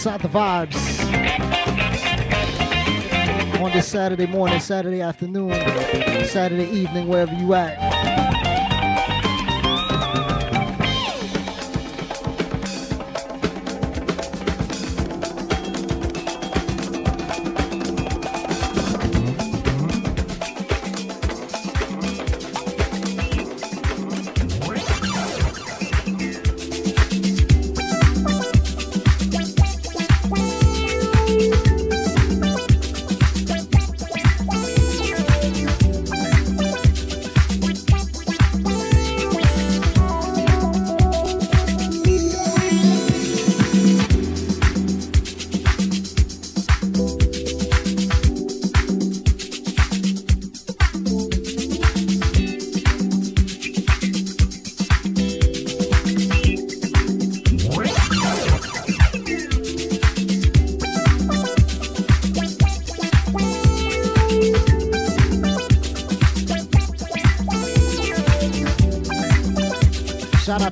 inside 0.00 0.22
the 0.22 0.28
vibes. 0.28 0.76
On 3.60 3.70
this 3.70 3.86
Saturday 3.86 4.26
morning, 4.26 4.58
Saturday 4.58 5.02
afternoon, 5.02 5.52
Saturday 6.24 6.70
evening, 6.70 7.06
wherever 7.06 7.34
you 7.34 7.52
at. 7.52 7.89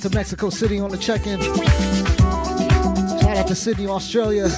To 0.08 0.14
Mexico 0.16 0.50
City 0.50 0.78
on 0.80 0.90
the 0.90 0.96
check-in. 0.96 1.40
Shout 3.20 3.36
out 3.36 3.46
to 3.48 3.54
Sydney, 3.54 3.86
Australia. 3.86 4.48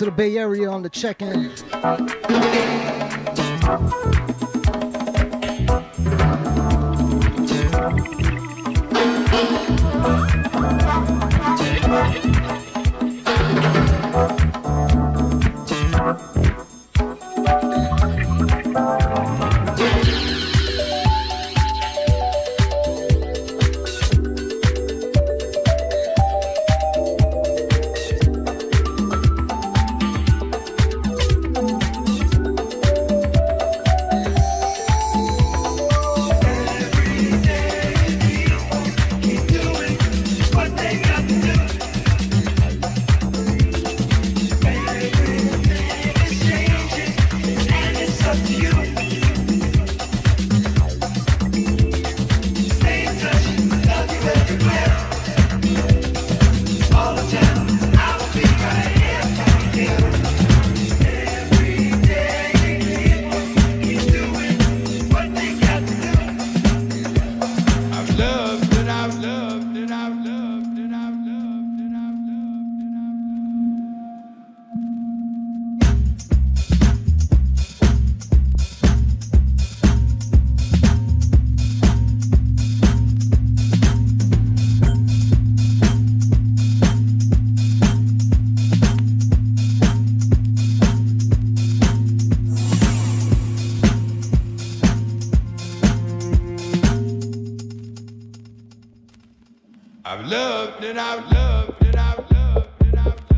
To 0.00 0.06
the 0.06 0.10
Bay 0.10 0.38
Area 0.38 0.66
on 0.66 0.82
the 0.82 0.88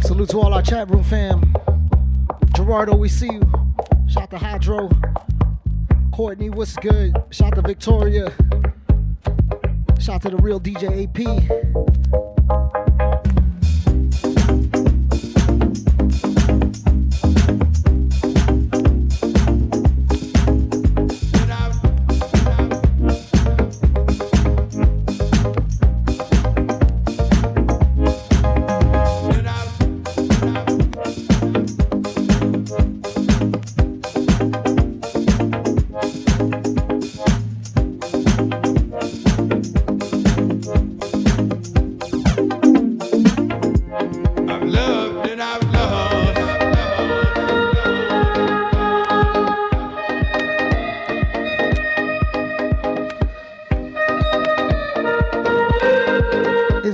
Salute 0.01 0.31
to 0.31 0.41
all 0.41 0.55
our 0.55 0.63
chat 0.63 0.89
room 0.89 1.05
fam. 1.05 1.55
Gerardo, 2.57 2.97
we 2.97 3.11
see 3.11 3.27
you. 3.27 3.43
Shout 4.09 4.31
to 4.31 4.39
Hydro. 4.39 4.89
Courtney, 6.15 6.49
what's 6.49 6.77
good? 6.77 7.15
Shout 7.29 7.55
to 7.57 7.61
Victoria. 7.61 8.33
Shout 10.01 10.23
to 10.23 10.31
the 10.31 10.39
real 10.39 10.59
DJ 10.59 11.05
AP. 11.05 11.92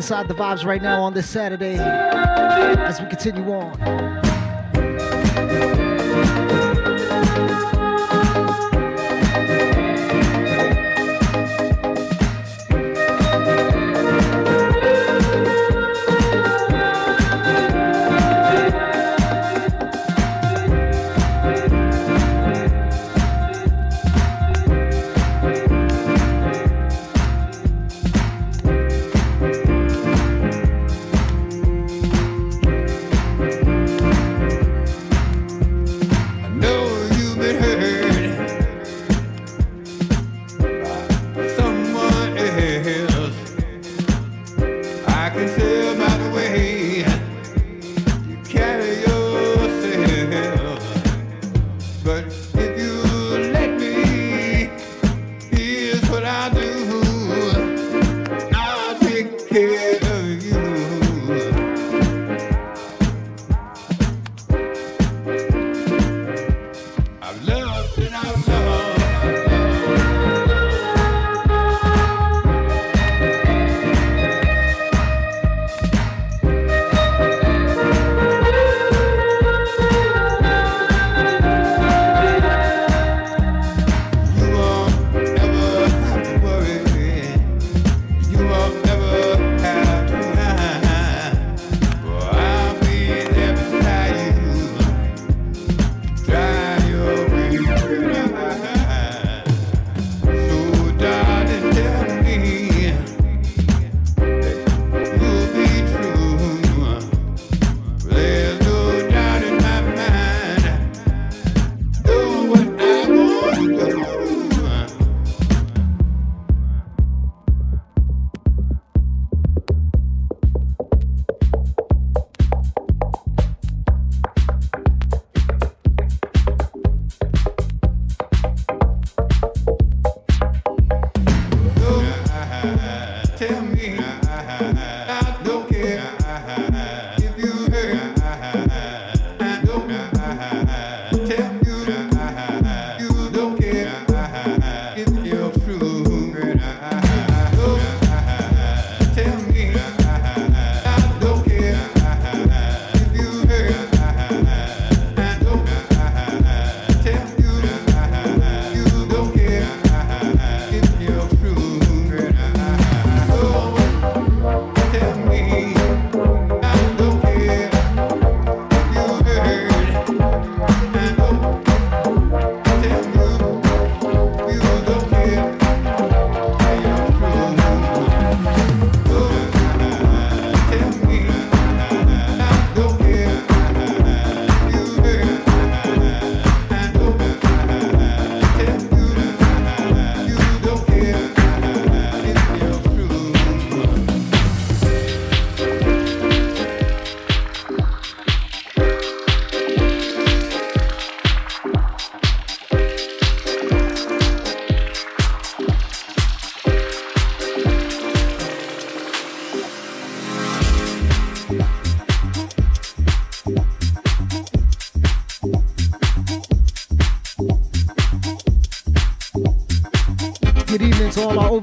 Inside 0.08 0.26
the 0.26 0.34
Vibes 0.34 0.64
right 0.64 0.80
now 0.80 1.02
on 1.02 1.12
this 1.12 1.28
Saturday 1.28 1.76
as 1.76 2.98
we 2.98 3.06
continue 3.08 3.44
on. 3.52 4.27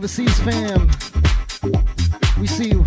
overseas 0.06 0.40
fam. 0.42 0.88
We 2.40 2.46
see 2.46 2.70
you. 2.70 2.86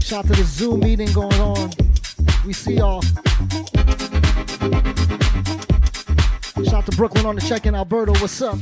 Shout 0.00 0.24
out 0.24 0.26
to 0.26 0.32
the 0.32 0.44
Zoom 0.46 0.80
meeting 0.80 1.12
going 1.12 1.38
on. 1.38 1.70
We 2.46 2.54
see 2.54 2.76
y'all. 2.76 3.02
Shout 6.64 6.72
out 6.72 6.86
to 6.86 6.96
Brooklyn 6.96 7.26
on 7.26 7.34
the 7.34 7.44
check 7.46 7.66
in. 7.66 7.74
Alberto, 7.74 8.12
what's 8.14 8.40
up? 8.40 8.58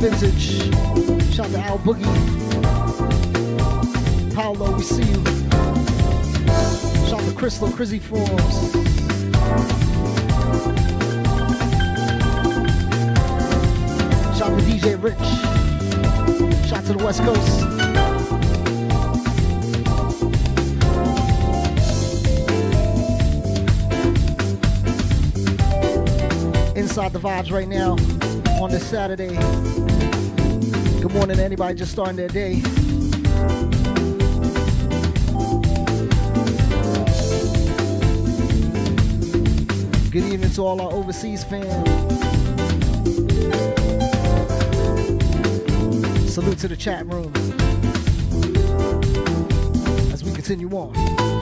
Vintage. 0.00 0.62
Shout 1.34 1.46
out 1.46 1.52
to 1.52 1.58
Al 1.58 1.78
Boogie. 1.80 2.04
Paolo, 4.34 4.74
we 4.74 4.82
see 4.82 5.02
you. 5.02 5.22
Shout 7.06 7.20
out 7.20 7.28
to 7.28 7.34
Crystal 7.36 7.68
Crizzy 7.68 8.00
Forms. 8.00 8.72
Shout 14.38 14.50
out 14.50 14.58
to 14.58 14.64
DJ 14.64 14.96
Rich. 15.02 15.18
Shout 16.66 16.78
out 16.78 16.84
to 16.86 16.92
the 16.94 17.04
West 17.04 17.20
Coast. 17.20 17.60
Inside 26.74 27.12
the 27.12 27.20
vibes 27.20 27.50
right 27.50 27.68
now 27.68 27.96
on 28.70 28.78
this 28.78 28.88
Saturday. 28.88 29.34
Good 31.00 31.12
morning 31.12 31.36
to 31.36 31.44
anybody 31.44 31.74
just 31.74 31.92
starting 31.92 32.16
their 32.16 32.28
day. 32.28 32.60
Good 40.10 40.24
evening 40.24 40.50
to 40.50 40.62
all 40.62 40.80
our 40.80 40.92
overseas 40.92 41.44
fans. 41.44 41.68
Salute 46.32 46.58
to 46.58 46.68
the 46.68 46.76
chat 46.78 47.06
room. 47.06 47.32
as 50.12 50.22
we 50.22 50.32
continue 50.32 50.70
on. 50.70 51.39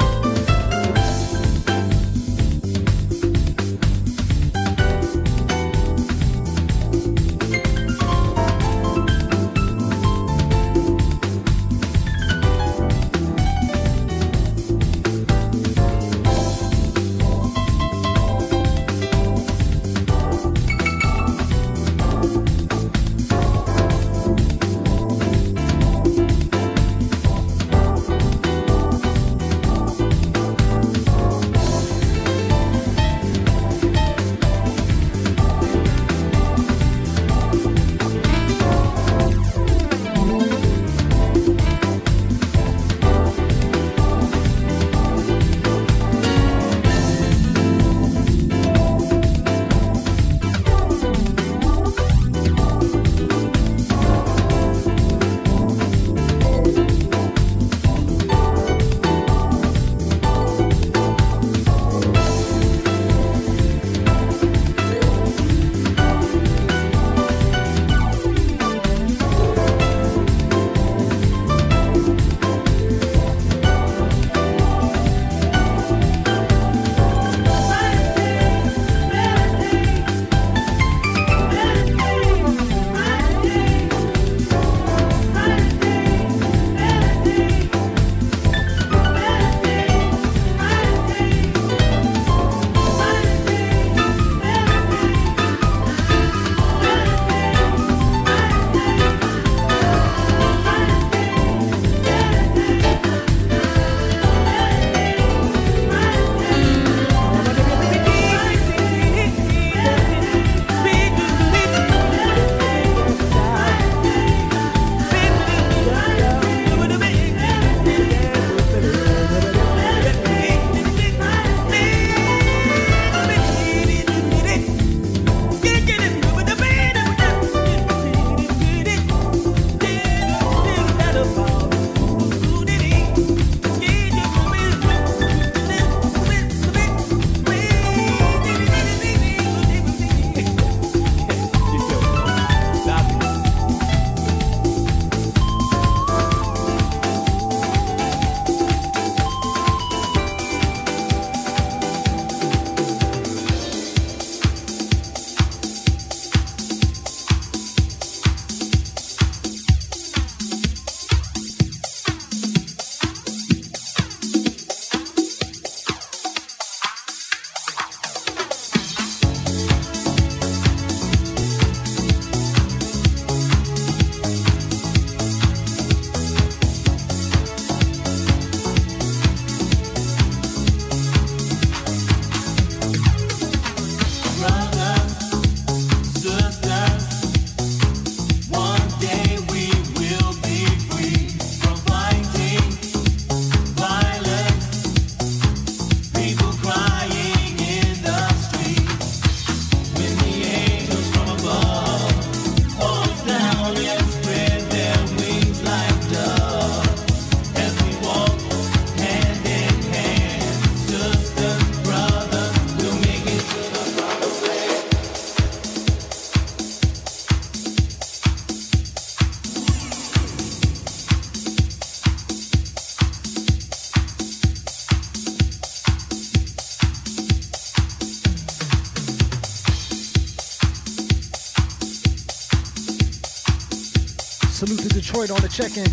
Detroit 235.19 235.37
on 235.37 235.43
the 235.43 235.49
check-in. 235.49 235.89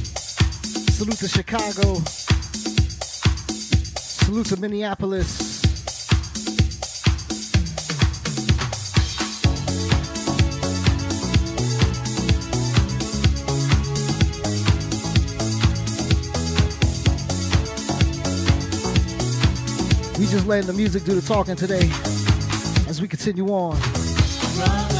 Salute 0.91 1.17
to 1.17 1.27
Chicago. 1.27 1.95
Salute 3.97 4.45
to 4.45 4.57
Minneapolis. 4.57 5.63
We 20.19 20.27
just 20.27 20.45
letting 20.45 20.67
the 20.67 20.73
music 20.73 21.03
do 21.03 21.15
the 21.15 21.25
talking 21.25 21.55
today 21.55 21.89
as 22.87 23.01
we 23.01 23.07
continue 23.07 23.47
on. 23.47 24.94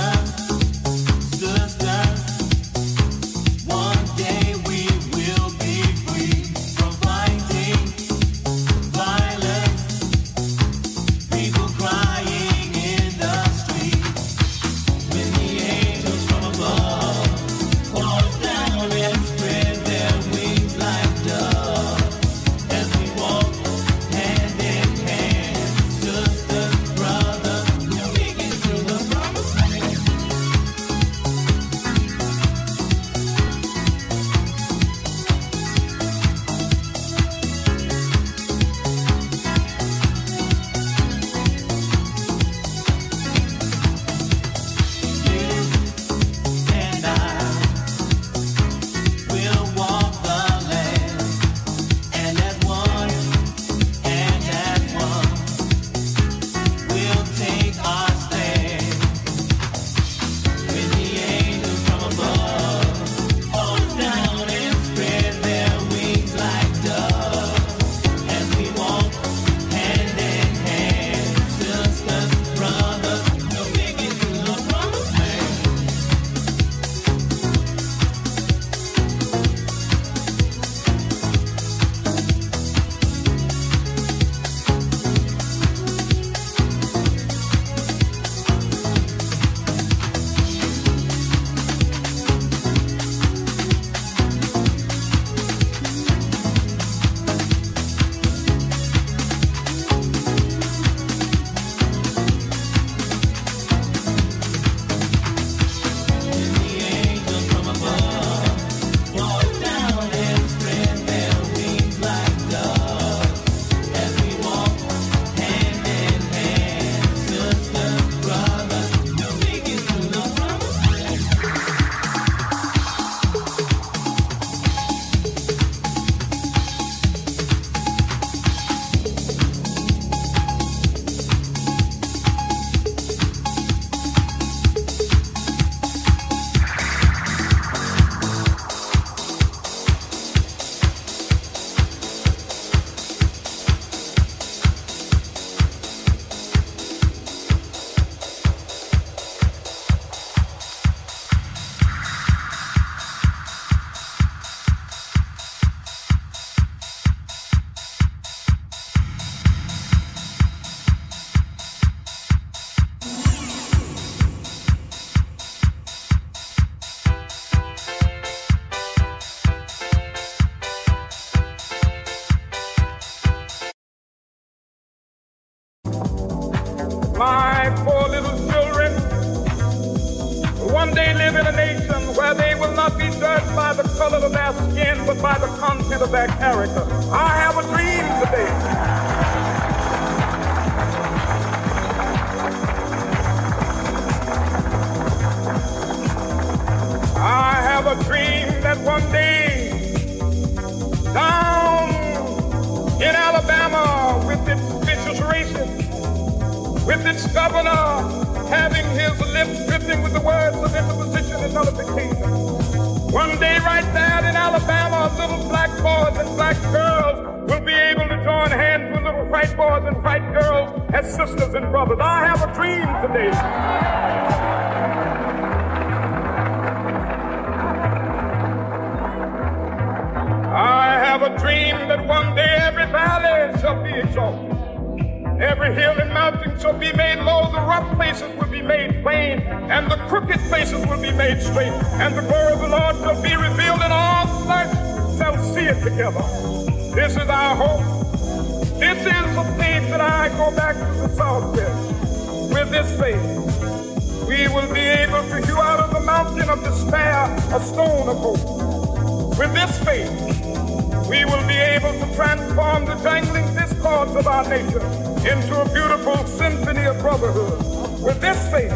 Our 264.36 264.54
into 264.54 265.62
a 265.62 265.74
beautiful 265.74 266.18
symphony 266.28 266.84
of 266.84 267.00
brotherhood. 267.00 267.58
With 268.04 268.20
this 268.20 268.38
faith, 268.52 268.74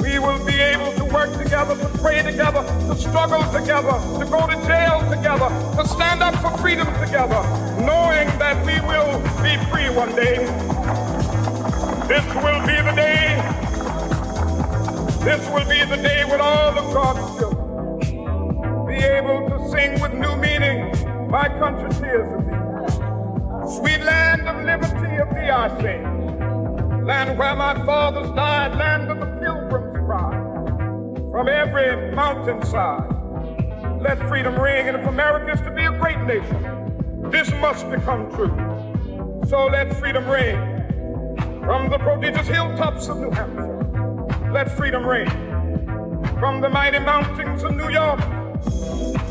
we 0.00 0.18
will 0.18 0.42
be 0.46 0.54
able 0.54 0.90
to 0.92 1.04
work 1.12 1.30
together, 1.36 1.76
to 1.76 1.98
pray 1.98 2.22
together, 2.22 2.62
to 2.88 2.96
struggle 2.96 3.42
together, 3.52 3.92
to 4.18 4.24
go 4.24 4.46
to 4.46 4.56
jail 4.66 5.00
together, 5.10 5.48
to 5.76 5.86
stand 5.86 6.22
up 6.22 6.34
for 6.36 6.56
freedom 6.62 6.86
together, 6.98 7.42
knowing 7.84 8.26
that 8.38 8.56
we 8.64 8.80
will 8.88 9.20
be 9.44 9.52
free 9.68 9.90
one 9.90 10.16
day. 10.16 10.46
This 12.08 12.24
will 12.36 12.60
be 12.66 12.80
the 12.80 12.94
day. 12.96 13.36
This 15.22 15.46
will 15.50 15.68
be 15.68 15.84
the 15.84 16.00
day 16.02 16.24
when 16.24 16.40
all 16.40 16.78
of 16.78 16.94
God's 16.94 17.38
children 17.38 18.86
be 18.86 18.94
able 18.94 19.46
to 19.50 19.68
sing 19.68 20.00
with 20.00 20.14
new 20.14 20.36
meaning 20.36 20.90
my 21.28 21.48
country 21.58 21.90
tears. 22.00 22.29
Sweet 23.80 24.02
land 24.02 24.46
of 24.46 24.62
liberty 24.62 25.16
of 25.16 25.30
thee 25.30 25.48
I 25.48 25.68
sing. 25.80 27.06
Land 27.06 27.38
where 27.38 27.56
my 27.56 27.74
fathers 27.86 28.30
died, 28.32 28.76
land 28.76 29.10
of 29.10 29.20
the 29.20 29.26
pilgrim's 29.40 29.96
pride. 30.06 31.30
From 31.30 31.48
every 31.48 32.14
mountainside, 32.14 33.08
let 34.02 34.18
freedom 34.28 34.60
ring. 34.60 34.88
And 34.88 34.98
if 34.98 35.06
America 35.06 35.52
is 35.52 35.62
to 35.62 35.70
be 35.70 35.84
a 35.84 35.92
great 35.92 36.20
nation, 36.26 37.30
this 37.30 37.50
must 37.52 37.90
become 37.90 38.30
true. 38.34 38.54
So 39.48 39.68
let 39.68 39.96
freedom 39.98 40.28
ring. 40.28 40.58
From 41.64 41.88
the 41.88 41.96
prodigious 41.96 42.48
hilltops 42.48 43.08
of 43.08 43.16
New 43.16 43.30
Hampshire, 43.30 44.52
let 44.52 44.70
freedom 44.76 45.06
ring. 45.06 45.30
From 46.38 46.60
the 46.60 46.68
mighty 46.68 46.98
mountains 46.98 47.62
of 47.62 47.74
New 47.74 47.88
York, 47.88 48.20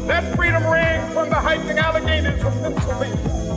let 0.08 0.36
freedom 0.36 0.66
ring 0.66 1.02
from 1.14 1.30
the 1.30 1.36
hiking 1.36 1.78
Alleghenies 1.78 2.44
of 2.44 2.54
Pennsylvania. 2.64 3.49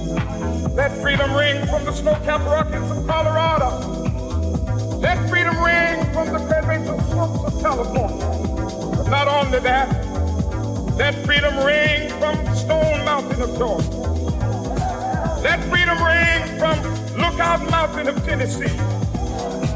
Let 0.75 0.91
freedom 1.03 1.35
ring 1.35 1.67
from 1.67 1.85
the 1.85 1.93
snow-capped 1.93 2.45
Rockies 2.45 2.91
of 2.91 3.07
Colorado. 3.07 3.69
Let 5.01 5.19
freedom 5.29 5.63
ring 5.63 6.03
from 6.15 6.33
the 6.33 6.39
Fairbanks 6.49 6.89
slopes 7.13 7.55
of 7.55 7.61
California. 7.61 8.97
But 8.97 9.09
not 9.11 9.29
only 9.29 9.59
that, 9.61 9.89
let 10.97 11.15
freedom 11.27 11.59
ring 11.63 12.09
from 12.19 12.37
Stone 12.57 13.05
Mountain 13.05 13.43
of 13.43 13.59
Georgia. 13.59 13.91
Let 15.43 15.63
freedom 15.65 16.03
ring 16.03 16.59
from 16.59 16.81
Lookout 17.21 17.69
Mountain 17.71 18.09
of 18.09 18.25
Tennessee. 18.25 18.75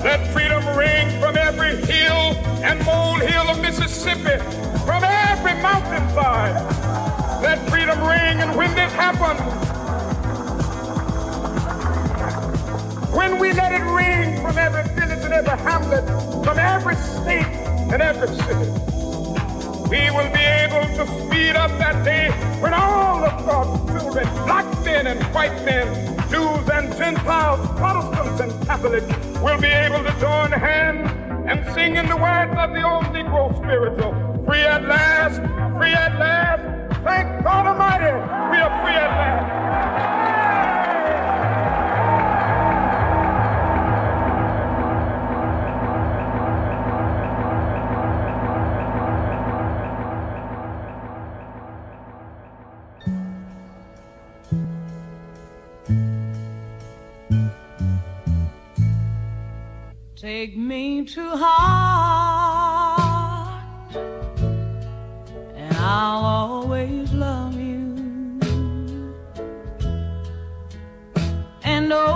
Let 0.03 0.27
freedom 0.33 0.65
ring 0.79 1.11
from 1.21 1.37
every 1.37 1.77
hill 1.85 2.35
and 2.65 2.83
molehill 2.87 3.51
of 3.51 3.61
Mississippi, 3.61 4.39
from 4.87 5.05
every 5.05 5.61
mountainside. 5.61 6.55
Let 7.43 7.59
freedom 7.69 7.99
ring, 8.01 8.41
and 8.41 8.57
when 8.57 8.75
this 8.75 8.93
happens, 8.95 9.76
when 13.17 13.39
we 13.39 13.51
let 13.55 13.73
it 13.73 13.83
ring 13.83 14.37
from 14.43 14.59
every 14.59 14.85
village 14.95 15.25
and 15.25 15.33
every 15.33 15.59
hamlet, 15.65 16.05
from 16.45 16.59
every 16.59 16.95
state 16.97 17.47
and 17.91 18.03
every 18.03 18.29
city, 18.29 18.71
we 19.89 20.11
will 20.11 20.31
be 20.35 20.45
able 20.45 20.85
to 20.99 21.07
speed 21.25 21.57
up 21.57 21.71
that 21.79 22.05
day 22.05 22.29
when 22.61 22.75
all 22.75 23.25
of 23.25 23.47
God's 23.47 23.91
children, 23.91 24.27
black 24.45 24.67
men 24.85 25.07
and 25.07 25.23
white 25.35 25.65
men, 25.65 25.87
Jews 26.29 26.69
and 26.69 26.95
Gentiles, 26.99 27.67
Protestants 27.79 28.41
and 28.41 28.67
Catholics, 28.67 29.07
will 29.41 29.61
be 29.61 29.69
able 29.69 30.05
to 30.05 30.13
join 30.21 30.53
hands 30.53 31.11
and 31.49 31.65
sing 31.75 31.97
in 31.97 32.07
the 32.09 32.17
words 32.17 32.53
of 32.59 32.75
the 32.75 32.83
old 32.83 33.05
Negro 33.17 33.57
spiritual. 33.57 34.13
Free 34.45 34.61
at 34.61 34.85
last, 34.85 35.41
free 35.79 35.93
at 35.93 36.19
last. 36.19 36.63
Thank 37.03 37.45
God 37.45 37.67
Almighty, 37.67 38.13
we 38.53 38.59
are 38.59 38.85
free 38.85 38.95
at 38.95 39.11
last. 39.11 40.06
Take 60.17 60.57
me 60.57 61.05
to 61.05 61.37
heart, 61.37 62.73
and 65.55 65.77
I'll 65.77 66.25
always 66.25 67.13
love 67.13 67.61
you. 67.61 67.95
And 71.63 71.91
nobody 71.91 72.16